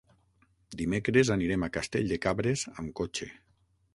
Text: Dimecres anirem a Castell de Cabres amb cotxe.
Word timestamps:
Dimecres 0.79 1.31
anirem 1.35 1.67
a 1.67 1.69
Castell 1.77 2.09
de 2.13 2.19
Cabres 2.25 2.65
amb 2.73 2.95
cotxe. 3.01 3.29